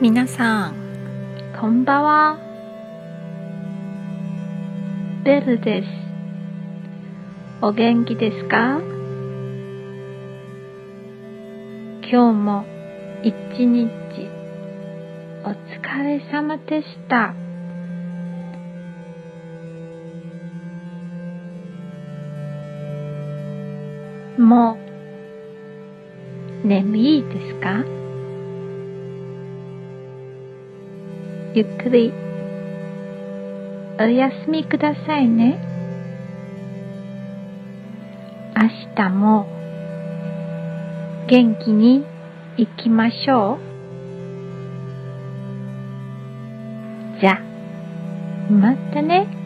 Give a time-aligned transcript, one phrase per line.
[0.00, 0.74] 皆さん、
[1.60, 2.38] こんばんは。
[5.24, 5.88] ベルです。
[7.62, 8.80] お元気ですか？
[12.10, 12.64] 今日も
[13.22, 13.32] 一
[13.66, 13.88] 日
[15.44, 17.32] お疲れ様でした。
[24.42, 24.76] も
[26.64, 27.84] う眠いですか？
[31.56, 32.12] ゆっくり
[34.00, 35.56] おやすみくださいね。
[38.56, 39.46] 明日も
[41.28, 42.04] 元気に
[42.56, 43.60] 行きましょ
[47.18, 47.20] う。
[47.20, 47.38] じゃ、
[48.50, 49.43] またね。